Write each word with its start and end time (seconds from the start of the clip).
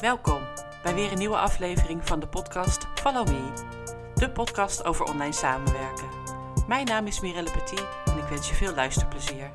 Welkom 0.00 0.42
bij 0.82 0.94
weer 0.94 1.12
een 1.12 1.18
nieuwe 1.18 1.36
aflevering 1.36 2.06
van 2.06 2.20
de 2.20 2.28
podcast 2.28 2.86
Follow 2.94 3.28
Me, 3.28 3.64
de 4.14 4.30
podcast 4.30 4.84
over 4.84 5.06
online 5.06 5.32
samenwerken. 5.32 6.08
Mijn 6.66 6.86
naam 6.86 7.06
is 7.06 7.20
Mirelle 7.20 7.50
Petit 7.50 7.86
en 8.04 8.18
ik 8.18 8.24
wens 8.24 8.48
je 8.48 8.54
veel 8.54 8.74
luisterplezier. 8.74 9.52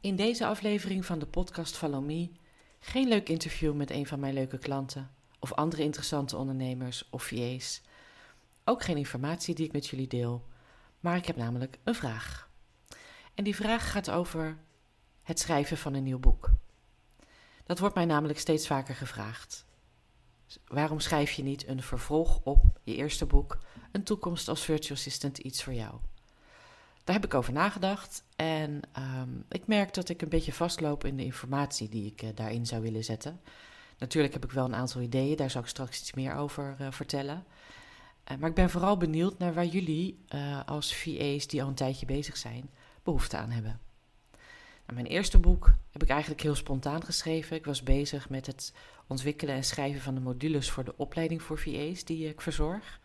In 0.00 0.16
deze 0.16 0.46
aflevering 0.46 1.06
van 1.06 1.18
de 1.18 1.26
podcast 1.26 1.76
Follow 1.76 2.04
Me 2.04 2.32
geen 2.80 3.08
leuk 3.08 3.28
interview 3.28 3.74
met 3.74 3.90
een 3.90 4.06
van 4.06 4.20
mijn 4.20 4.34
leuke 4.34 4.58
klanten 4.58 5.10
of 5.38 5.52
andere 5.52 5.82
interessante 5.82 6.36
ondernemers 6.36 7.08
of 7.10 7.22
VA's. 7.22 7.82
Ook 8.70 8.82
geen 8.82 8.96
informatie 8.96 9.54
die 9.54 9.66
ik 9.66 9.72
met 9.72 9.86
jullie 9.86 10.06
deel, 10.06 10.46
maar 11.00 11.16
ik 11.16 11.26
heb 11.26 11.36
namelijk 11.36 11.78
een 11.84 11.94
vraag. 11.94 12.50
En 13.34 13.44
die 13.44 13.54
vraag 13.54 13.90
gaat 13.90 14.10
over 14.10 14.58
het 15.22 15.38
schrijven 15.38 15.76
van 15.76 15.94
een 15.94 16.02
nieuw 16.02 16.18
boek. 16.18 16.50
Dat 17.64 17.78
wordt 17.78 17.94
mij 17.94 18.04
namelijk 18.04 18.38
steeds 18.38 18.66
vaker 18.66 18.94
gevraagd. 18.94 19.64
Waarom 20.66 21.00
schrijf 21.00 21.30
je 21.30 21.42
niet 21.42 21.66
een 21.66 21.82
vervolg 21.82 22.40
op 22.42 22.80
je 22.82 22.94
eerste 22.94 23.26
boek, 23.26 23.58
Een 23.92 24.04
toekomst 24.04 24.48
als 24.48 24.64
virtual 24.64 24.96
assistant 24.96 25.38
iets 25.38 25.62
voor 25.64 25.74
jou? 25.74 25.94
Daar 27.04 27.14
heb 27.14 27.24
ik 27.24 27.34
over 27.34 27.52
nagedacht 27.52 28.24
en 28.36 28.80
ehm, 28.92 29.30
ik 29.48 29.66
merk 29.66 29.94
dat 29.94 30.08
ik 30.08 30.22
een 30.22 30.28
beetje 30.28 30.52
vastloop 30.52 31.04
in 31.04 31.16
de 31.16 31.24
informatie 31.24 31.88
die 31.88 32.06
ik 32.06 32.22
uh, 32.22 32.30
daarin 32.34 32.66
zou 32.66 32.82
willen 32.82 33.04
zetten. 33.04 33.40
Natuurlijk 33.98 34.32
heb 34.32 34.44
ik 34.44 34.52
wel 34.52 34.64
een 34.64 34.74
aantal 34.74 35.00
ideeën, 35.00 35.36
daar 35.36 35.50
zal 35.50 35.60
ik 35.60 35.68
straks 35.68 36.00
iets 36.00 36.12
meer 36.12 36.34
over 36.34 36.76
uh, 36.80 36.90
vertellen. 36.90 37.44
Uh, 38.30 38.36
maar 38.38 38.48
ik 38.48 38.54
ben 38.54 38.70
vooral 38.70 38.96
benieuwd 38.96 39.38
naar 39.38 39.54
waar 39.54 39.66
jullie 39.66 40.24
als 40.66 40.94
VA's 40.94 41.46
die 41.46 41.62
al 41.62 41.68
een 41.68 41.74
tijdje 41.74 42.06
bezig 42.06 42.36
zijn, 42.36 42.70
behoefte 43.02 43.36
aan 43.36 43.50
hebben. 43.50 43.80
Nou, 44.86 45.02
mijn 45.02 45.06
eerste 45.06 45.38
boek 45.38 45.72
heb 45.90 46.02
ik 46.02 46.08
eigenlijk 46.08 46.42
heel 46.42 46.54
spontaan 46.54 47.04
geschreven. 47.04 47.56
Ik 47.56 47.64
was 47.64 47.82
bezig 47.82 48.28
met 48.28 48.46
het 48.46 48.72
ontwikkelen 49.06 49.54
en 49.54 49.64
schrijven 49.64 50.00
van 50.00 50.14
de 50.14 50.20
modules 50.20 50.70
voor 50.70 50.84
de 50.84 50.96
opleiding 50.96 51.42
voor 51.42 51.58
VA's 51.58 52.04
die 52.04 52.28
ik 52.28 52.40
verzorg. 52.40 53.00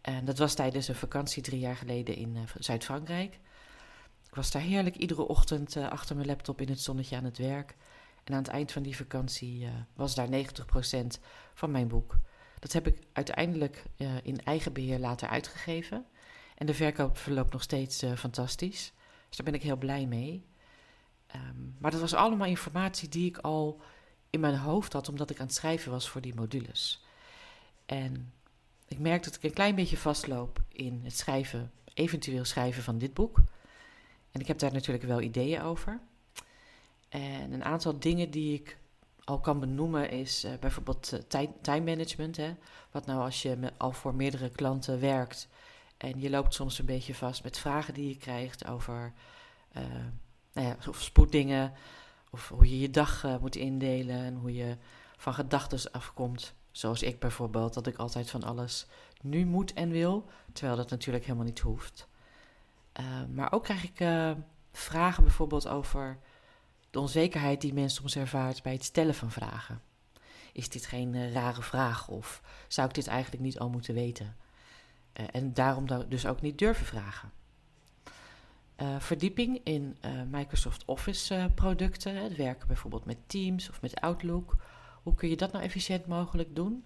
En 0.00 0.24
dat 0.24 0.38
was 0.38 0.54
tijdens 0.54 0.88
een 0.88 0.94
vakantie 0.94 1.42
drie 1.42 1.58
jaar 1.60 1.76
geleden 1.76 2.16
in 2.16 2.34
uh, 2.36 2.42
Zuid-Frankrijk. 2.58 3.34
Ik 4.28 4.34
was 4.34 4.50
daar 4.50 4.62
heerlijk 4.62 4.96
iedere 4.96 5.28
ochtend 5.28 5.76
achter 5.76 6.16
mijn 6.16 6.28
laptop 6.28 6.60
in 6.60 6.68
het 6.68 6.80
zonnetje 6.80 7.16
aan 7.16 7.24
het 7.24 7.38
werk. 7.38 7.76
En 8.24 8.34
aan 8.34 8.42
het 8.42 8.48
eind 8.48 8.72
van 8.72 8.82
die 8.82 8.96
vakantie 8.96 9.68
was 9.94 10.14
daar 10.14 10.28
90% 10.28 10.32
van 11.54 11.70
mijn 11.70 11.88
boek. 11.88 12.16
Dat 12.58 12.72
heb 12.72 12.86
ik 12.86 12.98
uiteindelijk 13.12 13.84
in 14.22 14.44
eigen 14.44 14.72
beheer 14.72 14.98
later 14.98 15.28
uitgegeven. 15.28 16.06
En 16.56 16.66
de 16.66 16.74
verkoop 16.74 17.18
verloopt 17.18 17.52
nog 17.52 17.62
steeds 17.62 18.04
fantastisch. 18.16 18.92
Dus 19.28 19.36
daar 19.36 19.46
ben 19.46 19.54
ik 19.54 19.62
heel 19.62 19.76
blij 19.76 20.06
mee. 20.06 20.46
Um, 21.34 21.76
maar 21.78 21.90
dat 21.90 22.00
was 22.00 22.14
allemaal 22.14 22.46
informatie 22.46 23.08
die 23.08 23.26
ik 23.26 23.38
al 23.38 23.80
in 24.30 24.40
mijn 24.40 24.56
hoofd 24.56 24.92
had, 24.92 25.08
omdat 25.08 25.30
ik 25.30 25.40
aan 25.40 25.46
het 25.46 25.54
schrijven 25.54 25.90
was 25.90 26.08
voor 26.08 26.20
die 26.20 26.34
modules. 26.34 27.04
En 27.86 28.32
ik 28.86 28.98
merk 28.98 29.24
dat 29.24 29.34
ik 29.34 29.42
een 29.42 29.52
klein 29.52 29.74
beetje 29.74 29.96
vastloop 29.96 30.62
in 30.68 31.00
het 31.04 31.16
schrijven, 31.16 31.72
eventueel 31.94 32.44
schrijven 32.44 32.82
van 32.82 32.98
dit 32.98 33.14
boek. 33.14 33.38
En 34.30 34.40
ik 34.40 34.46
heb 34.46 34.58
daar 34.58 34.72
natuurlijk 34.72 35.04
wel 35.04 35.20
ideeën 35.20 35.62
over. 35.62 36.00
En 37.08 37.52
een 37.52 37.64
aantal 37.64 37.98
dingen 37.98 38.30
die 38.30 38.54
ik 38.54 38.78
al 39.28 39.40
kan 39.40 39.60
benoemen 39.60 40.10
is 40.10 40.44
uh, 40.44 40.50
bijvoorbeeld 40.60 41.12
uh. 41.28 42.36
Hè? 42.36 42.54
Wat 42.90 43.06
nou 43.06 43.20
als 43.20 43.42
je 43.42 43.72
al 43.76 43.92
voor 43.92 44.14
meerdere 44.14 44.48
klanten 44.48 45.00
werkt 45.00 45.48
en 45.96 46.20
je 46.20 46.30
loopt 46.30 46.54
soms 46.54 46.78
een 46.78 46.86
beetje 46.86 47.14
vast 47.14 47.42
met 47.42 47.58
vragen 47.58 47.94
die 47.94 48.08
je 48.08 48.16
krijgt 48.16 48.66
over 48.66 49.12
uh, 49.76 49.82
nou 50.52 50.66
ja, 50.66 50.76
of 50.88 51.02
spoeddingen, 51.02 51.72
of 52.30 52.48
hoe 52.48 52.70
je 52.70 52.78
je 52.80 52.90
dag 52.90 53.38
moet 53.40 53.56
indelen 53.56 54.16
en 54.16 54.34
hoe 54.34 54.54
je 54.54 54.76
van 55.16 55.34
gedachten 55.34 55.92
afkomt. 55.92 56.54
Zoals 56.70 57.02
ik 57.02 57.18
bijvoorbeeld, 57.18 57.74
dat 57.74 57.86
ik 57.86 57.96
altijd 57.96 58.30
van 58.30 58.42
alles 58.42 58.86
nu 59.22 59.46
moet 59.46 59.72
en 59.72 59.90
wil, 59.90 60.26
terwijl 60.52 60.76
dat 60.76 60.90
natuurlijk 60.90 61.24
helemaal 61.24 61.46
niet 61.46 61.58
hoeft. 61.58 62.08
Maar 63.32 63.52
ook 63.52 63.64
krijg 63.64 63.84
ik 63.84 64.06
vragen 64.72 65.22
bijvoorbeeld 65.22 65.68
over 65.68 66.18
de 66.90 67.00
onzekerheid 67.00 67.60
die 67.60 67.74
men 67.74 67.90
soms 67.90 68.16
ervaart 68.16 68.62
bij 68.62 68.72
het 68.72 68.84
stellen 68.84 69.14
van 69.14 69.30
vragen. 69.30 69.82
Is 70.52 70.68
dit 70.68 70.86
geen 70.86 71.14
uh, 71.14 71.32
rare 71.32 71.62
vraag 71.62 72.08
of 72.08 72.42
zou 72.68 72.88
ik 72.88 72.94
dit 72.94 73.06
eigenlijk 73.06 73.42
niet 73.42 73.58
al 73.58 73.70
moeten 73.70 73.94
weten? 73.94 74.36
en 75.32 75.54
daarom 75.54 75.86
dus 76.08 76.26
ook 76.26 76.40
niet 76.40 76.58
durven 76.58 76.86
vragen. 76.86 77.32
verdieping 78.98 79.60
in 79.64 79.96
Microsoft 80.30 80.84
Office 80.84 81.50
producten, 81.54 82.22
het 82.22 82.36
werken 82.36 82.66
bijvoorbeeld 82.66 83.04
met 83.04 83.16
Teams 83.26 83.70
of 83.70 83.80
met 83.80 84.00
Outlook 84.00 84.56
hoe 85.08 85.16
kun 85.16 85.28
je 85.28 85.36
dat 85.36 85.52
nou 85.52 85.64
efficiënt 85.64 86.06
mogelijk 86.06 86.56
doen? 86.56 86.84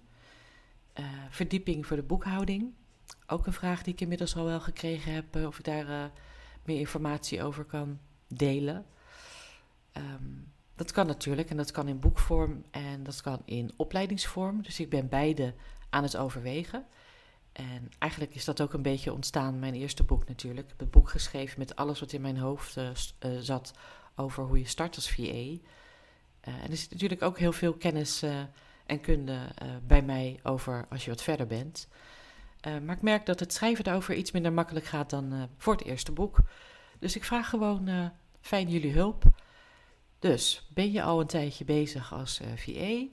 Uh, 1.01 1.07
verdieping 1.31 1.87
voor 1.87 1.97
de 1.97 2.03
boekhouding. 2.03 2.73
Ook 3.27 3.47
een 3.47 3.53
vraag 3.53 3.83
die 3.83 3.93
ik 3.93 4.01
inmiddels 4.01 4.37
al 4.37 4.45
wel 4.45 4.61
gekregen 4.61 5.13
heb, 5.13 5.37
uh, 5.37 5.47
of 5.47 5.59
ik 5.59 5.65
daar 5.65 5.89
uh, 5.89 6.05
meer 6.65 6.79
informatie 6.79 7.43
over 7.43 7.65
kan 7.65 7.99
delen. 8.29 8.87
Um, 9.97 10.53
dat 10.75 10.93
kan 10.93 11.07
natuurlijk 11.07 11.51
en 11.51 11.57
dat 11.57 11.71
kan 11.71 11.89
in 11.89 12.01
boekvorm 12.01 12.65
en 12.71 13.03
dat 13.03 13.21
kan 13.21 13.43
in 13.45 13.73
opleidingsvorm. 13.77 14.63
Dus 14.63 14.81
ik 14.81 14.91
ben 14.91 15.09
beide 15.09 15.55
aan 15.91 16.03
het 16.03 16.17
overwegen. 16.17 16.87
En 17.53 17.91
eigenlijk 17.99 18.35
is 18.35 18.45
dat 18.45 18.61
ook 18.61 18.73
een 18.73 18.83
beetje 18.83 19.13
ontstaan, 19.13 19.59
mijn 19.59 19.75
eerste 19.75 20.05
boek 20.05 20.29
natuurlijk. 20.29 20.65
Ik 20.65 20.71
heb 20.71 20.81
het 20.81 20.91
boek 20.91 21.09
geschreven 21.09 21.59
met 21.59 21.77
alles 21.77 22.01
wat 22.01 22.13
in 22.13 22.21
mijn 22.21 22.39
hoofd 22.39 22.77
zat 23.41 23.75
over 24.15 24.45
hoe 24.45 24.59
je 24.59 24.67
start 24.67 24.97
als 24.97 25.11
VA. 25.11 25.23
Uh, 25.23 25.59
en 26.45 26.71
er 26.71 26.77
zit 26.77 26.91
natuurlijk 26.91 27.23
ook 27.23 27.39
heel 27.39 27.53
veel 27.53 27.73
kennis 27.73 28.23
en 28.87 29.01
kunde 29.01 29.39
bij 29.87 30.03
mij 30.03 30.41
over 30.43 30.87
als 30.91 31.05
je 31.05 31.11
wat 31.11 31.23
verder 31.23 31.47
bent. 31.47 31.89
maar 32.63 32.97
ik 32.97 33.03
merk 33.03 33.27
dat 33.27 33.41
het 33.41 33.53
schrijven 33.53 33.85
daarover 33.85 34.15
iets 34.15 34.31
minder 34.31 34.53
makkelijk 34.53 34.87
gaat 34.87 35.11
dan 35.11 35.49
voor 35.57 35.73
het 35.73 35.85
eerste 35.85 36.13
boek. 36.13 36.39
Dus 36.99 37.17
ik 37.17 37.25
vraag 37.25 37.49
gewoon 37.49 38.13
fijn 38.41 38.69
jullie 38.69 38.93
hulp. 38.93 39.25
Dus 40.23 40.67
ben 40.75 40.93
je 40.93 41.03
al 41.03 41.21
een 41.21 41.27
tijdje 41.27 41.65
bezig 41.65 42.13
als 42.13 42.41
VA? 42.57 43.07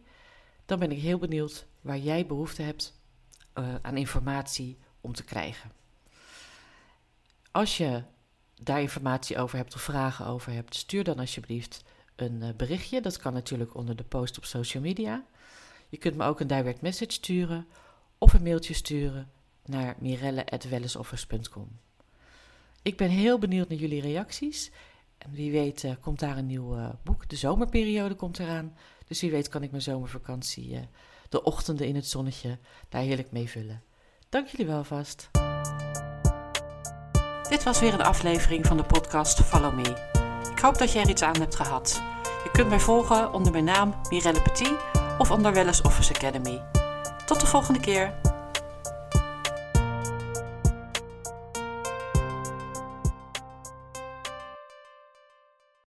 Dan 0.65 0.79
ben 0.79 0.91
ik 0.91 0.99
heel 0.99 1.17
benieuwd 1.17 1.65
waar 1.81 1.97
jij 1.97 2.25
behoefte 2.25 2.61
hebt 2.61 2.99
aan 3.81 3.97
informatie 3.97 4.77
om 5.01 5.13
te 5.13 5.23
krijgen. 5.23 5.71
Als 7.51 7.77
je 7.77 8.03
daar 8.61 8.81
informatie 8.81 9.37
over 9.37 9.57
hebt 9.57 9.75
of 9.75 9.81
vragen 9.81 10.25
over 10.25 10.51
hebt, 10.51 10.75
stuur 10.75 11.03
dan 11.03 11.19
alsjeblieft 11.19 11.83
een 12.15 12.41
uh, 12.41 12.49
berichtje. 12.57 13.01
Dat 13.01 13.17
kan 13.17 13.33
natuurlijk 13.33 13.75
onder 13.75 13.95
de 13.95 14.03
post 14.03 14.37
op 14.37 14.45
social 14.45 14.83
media. 14.83 15.23
Je 15.89 15.97
kunt 15.97 16.15
me 16.15 16.25
ook 16.25 16.39
een 16.39 16.47
direct 16.47 16.81
message 16.81 17.11
sturen 17.11 17.67
of 18.17 18.33
een 18.33 18.43
mailtje 18.43 18.73
sturen 18.73 19.31
naar 19.65 19.95
mirelle.wellesoffice.com. 19.99 21.79
Ik 22.81 22.97
ben 22.97 23.09
heel 23.09 23.39
benieuwd 23.39 23.69
naar 23.69 23.77
jullie 23.77 24.01
reacties. 24.01 24.71
En 25.19 25.31
wie 25.31 25.51
weet 25.51 25.83
uh, 25.83 25.91
komt 26.01 26.19
daar 26.19 26.37
een 26.37 26.45
nieuw 26.45 26.77
uh, 26.77 26.89
boek. 27.03 27.29
De 27.29 27.35
zomerperiode 27.35 28.15
komt 28.15 28.39
eraan. 28.39 28.75
Dus 29.07 29.21
wie 29.21 29.31
weet 29.31 29.49
kan 29.49 29.63
ik 29.63 29.71
mijn 29.71 29.83
zomervakantie, 29.83 30.71
uh, 30.71 30.79
de 31.29 31.43
ochtenden 31.43 31.87
in 31.87 31.95
het 31.95 32.07
zonnetje, 32.07 32.57
daar 32.89 33.01
heerlijk 33.01 33.31
mee 33.31 33.49
vullen. 33.49 33.83
Dank 34.29 34.47
jullie 34.47 34.65
wel 34.65 34.83
vast. 34.83 35.29
Dit 37.49 37.63
was 37.63 37.79
weer 37.79 37.93
een 37.93 38.01
aflevering 38.01 38.65
van 38.65 38.77
de 38.77 38.83
podcast 38.83 39.41
Follow 39.41 39.75
Me. 39.75 40.17
Ik 40.51 40.59
hoop 40.59 40.77
dat 40.77 40.91
je 40.91 40.99
er 40.99 41.09
iets 41.09 41.21
aan 41.21 41.39
hebt 41.39 41.55
gehad. 41.55 42.01
Je 42.43 42.49
kunt 42.51 42.69
mij 42.69 42.79
volgen 42.79 43.33
onder 43.33 43.51
mijn 43.51 43.63
naam 43.63 43.95
Mirelle 44.09 44.41
Petit 44.41 44.73
of 45.17 45.31
onder 45.31 45.53
Wellness 45.53 45.81
Office 45.81 46.13
Academy. 46.13 46.61
Tot 47.25 47.39
de 47.39 47.47
volgende 47.47 47.79
keer. 47.79 48.28